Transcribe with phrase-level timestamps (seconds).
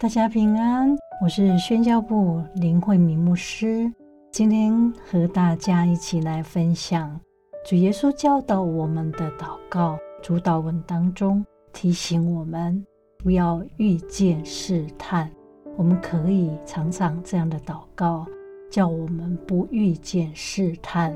[0.00, 3.92] 大家平安，我是宣教部林慧明牧师。
[4.32, 7.20] 今天和大家一起来分享
[7.66, 12.82] 主耶稣教导我们的祷告主祷文当中，提醒我们
[13.18, 15.30] 不要遇见试探。
[15.76, 18.26] 我们可以常常这样的祷告。
[18.70, 21.14] 叫我们不遇见试探。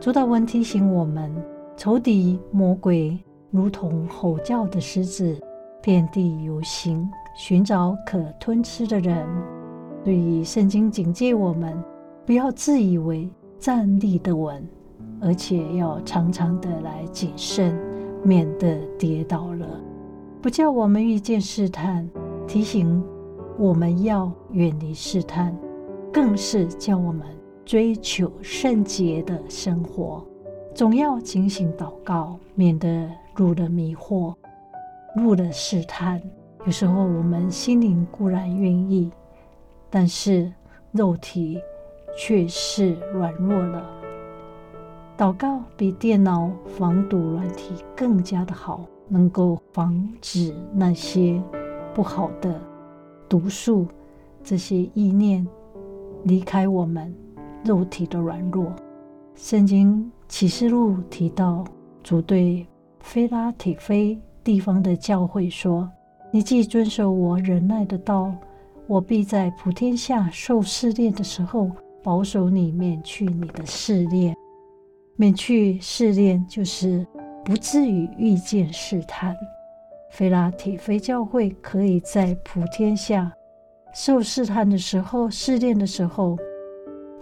[0.00, 1.30] 主祷文提醒我们，
[1.76, 3.18] 仇敌魔鬼
[3.50, 5.38] 如同吼叫的狮子，
[5.82, 9.26] 遍地游行，寻找可吞吃的人。
[10.04, 11.76] 所以圣经警戒我们，
[12.24, 13.28] 不要自以为
[13.58, 14.66] 站立得稳，
[15.20, 17.78] 而且要常常的来谨慎，
[18.22, 19.66] 免得跌倒了。
[20.40, 22.08] 不叫我们遇见试探，
[22.48, 23.04] 提醒
[23.58, 25.54] 我们要远离试探。
[26.12, 27.24] 更是叫我们
[27.64, 30.26] 追求圣洁的生活，
[30.74, 34.34] 总要警醒祷告，免得入了迷惑，
[35.14, 36.20] 入了试探。
[36.66, 39.10] 有时候我们心灵固然愿意，
[39.88, 40.52] 但是
[40.92, 41.58] 肉体
[42.16, 43.82] 却是软弱了。
[45.16, 51.42] 祷告比电脑防毒软体更加的好，能够防止那些
[51.94, 52.60] 不好的
[53.28, 53.86] 毒素，
[54.44, 55.46] 这些意念。
[56.24, 57.14] 离开我们
[57.64, 58.70] 肉体的软弱。
[59.34, 61.64] 圣经启示录提到，
[62.02, 62.66] 主对
[62.98, 65.90] 菲拉铁非地方的教会说
[66.32, 68.32] ：“你既遵守我忍耐的道，
[68.86, 71.70] 我必在普天下受试炼的时候，
[72.02, 74.36] 保守你免去你的试炼。
[75.16, 77.06] 免去试炼，就是
[77.44, 79.36] 不至于遇见试探。
[80.10, 83.32] 菲拉提非教会可以在普天下。”
[83.92, 86.38] 受试探的时候，试炼的时候，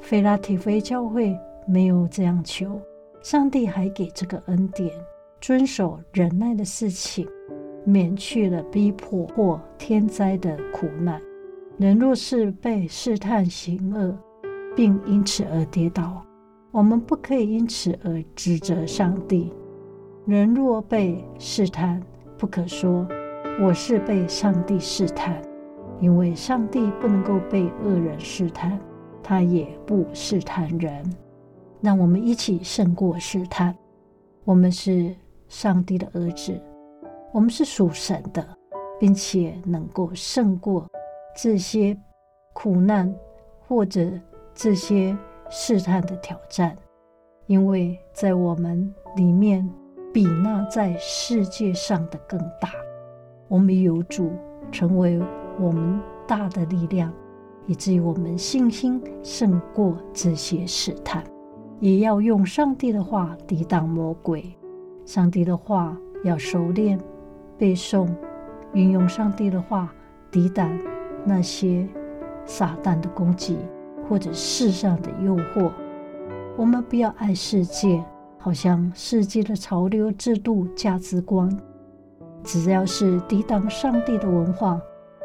[0.01, 1.35] 菲拉提非教会
[1.67, 2.79] 没有这样求，
[3.23, 4.93] 上帝还给这个恩典，
[5.41, 7.27] 遵守忍耐的事情，
[7.89, 11.19] 免去了逼迫或天灾的苦难。
[11.79, 14.15] 人若是被试探行恶，
[14.77, 16.23] 并因此而跌倒，
[16.71, 19.51] 我们不可以因此而指责上帝。
[20.27, 22.03] 人若被试探，
[22.37, 23.09] 不可说
[23.59, 25.41] 我是被上帝试探。
[25.99, 28.79] 因为上帝不能够被恶人试探，
[29.23, 31.03] 他也不试探人。
[31.81, 33.75] 让我们一起胜过试探。
[34.45, 35.15] 我们是
[35.49, 36.61] 上帝的儿子，
[37.33, 38.47] 我们是属神的，
[38.99, 40.87] 并且能够胜过
[41.37, 41.97] 这些
[42.53, 43.15] 苦难
[43.67, 44.11] 或者
[44.55, 45.17] 这些
[45.51, 46.77] 试探的挑战。
[47.47, 49.69] 因为在我们里面，
[50.13, 52.71] 比那在世界上的更大。
[53.49, 54.33] 我们有主
[54.71, 55.21] 成为。
[55.61, 57.13] 我们大的力量，
[57.67, 61.25] 以至于我们信心胜过这些试探，
[61.81, 64.57] 也要用上帝的话抵挡魔鬼。
[65.05, 66.97] 上帝的话要熟练
[67.59, 68.09] 背诵，
[68.73, 69.93] 运用上帝的话
[70.31, 70.71] 抵挡
[71.25, 71.87] 那些
[72.47, 73.59] 撒旦的攻击
[74.09, 75.71] 或者世上的诱惑。
[76.57, 78.03] 我们不要爱世界，
[78.39, 81.51] 好像世界的潮流、制度、价值观，
[82.43, 84.81] 只要是抵挡上帝的文化。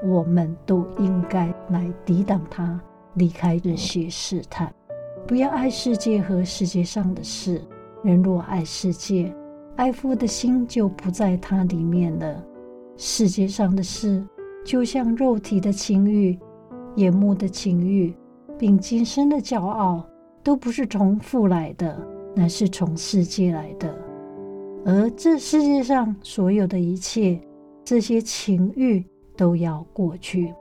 [0.05, 2.77] 我们都应该来抵挡它，
[3.13, 4.69] 离开这些试探。
[5.25, 7.61] 不要爱世界和世界上的事。
[8.03, 9.33] 人若爱世界，
[9.75, 12.43] 爱父的心就不在它里面了。
[12.97, 14.25] 世界上的事，
[14.65, 16.37] 就像肉体的情欲、
[16.95, 18.13] 眼目的情欲，
[18.57, 20.05] 并今生的骄傲，
[20.43, 21.97] 都不是从父来的，
[22.35, 23.93] 乃是从世界来的。
[24.85, 27.39] 而这世界上所有的一切，
[27.83, 29.03] 这些情欲。
[29.35, 30.53] 都要过去，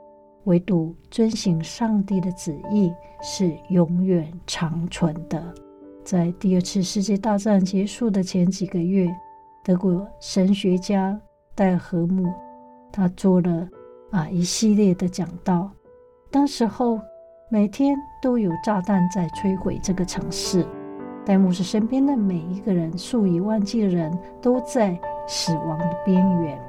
[0.45, 5.53] 唯独遵行上帝的旨意是永远长存的。
[6.03, 9.07] 在第二次世界大战结束的前几个月，
[9.63, 11.17] 德国神学家
[11.55, 12.31] 戴和姆
[12.91, 13.67] 他做了
[14.11, 15.71] 啊一系列的讲道。
[16.29, 16.99] 当时候
[17.49, 20.65] 每天都有炸弹在摧毁这个城市，
[21.25, 24.11] 戴牧师身边的每一个人，数以万计的人
[24.41, 26.59] 都在死亡的边缘。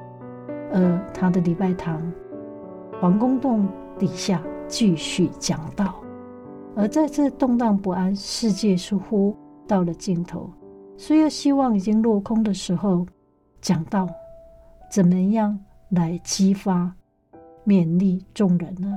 [0.72, 2.00] 而他的礼拜堂，
[3.00, 3.66] 皇宫洞
[3.98, 5.96] 底下继续讲道，
[6.76, 9.36] 而在这动荡不安、世界似乎
[9.66, 10.50] 到了尽头，
[10.96, 13.06] 所有希望已经落空的时候，
[13.60, 14.08] 讲道
[14.90, 15.58] 怎么样
[15.90, 16.92] 来激发
[17.64, 18.92] 勉励众人呢？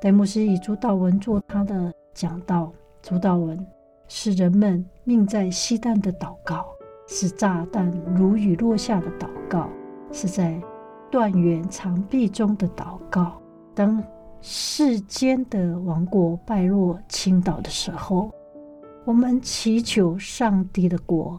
[0.00, 2.72] 戴牧师以主祷文做他的讲道，
[3.02, 3.66] 主祷文
[4.06, 6.66] 是人们命在希旦的祷告，
[7.06, 9.68] 是炸弹如雨落下的祷告，
[10.12, 10.60] 是在
[11.10, 13.40] 断垣残壁中的祷告。
[13.74, 14.02] 当
[14.40, 18.30] 世间的王国败落倾倒的时候，
[19.04, 21.38] 我们祈求上帝的国，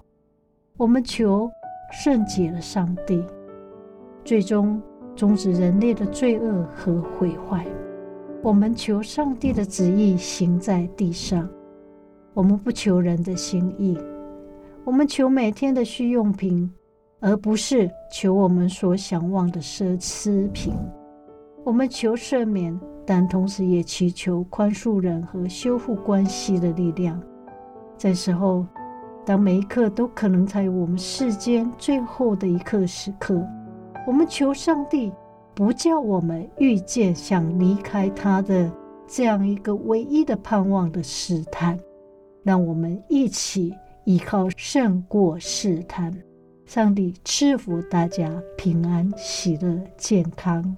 [0.76, 1.50] 我们求
[1.92, 3.24] 圣洁的上帝，
[4.26, 4.82] 最终
[5.16, 7.66] 终止人类的罪恶和毁坏。
[8.44, 11.50] 我们求上帝的旨意行在地上，
[12.34, 13.98] 我们不求人的心意，
[14.84, 16.70] 我们求每天的需用品，
[17.22, 20.74] 而不是求我们所想望的奢侈品。
[21.70, 27.22] 我们求赦免，但同时也祈求宽恕人和修复关系的力量。
[27.96, 28.66] 在时候，
[29.24, 33.48] 当每一刻都可能在我们世间最后的一刻时刻，
[34.08, 35.14] 我们求上帝
[35.54, 38.72] 不叫我们遇见想离开他的
[39.06, 41.80] 这样一个唯一的盼望的试探，
[42.42, 43.72] 让我们一起
[44.06, 46.12] 依靠胜过试探。
[46.66, 50.76] 上帝赐福大家平安、喜乐、健康。